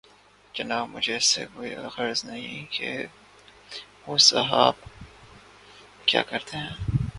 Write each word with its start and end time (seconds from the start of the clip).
جناب 0.53 0.89
مجھے 0.89 1.15
اس 1.15 1.25
سے 1.25 1.45
کوئی 1.53 1.75
غرض 1.75 2.25
نہیں 2.25 2.65
کہ 2.71 3.05
وہ 4.07 4.17
صاحب 4.17 4.75
کیا 6.05 6.21
کرتے 6.21 6.57
ہیں۔ 6.57 6.75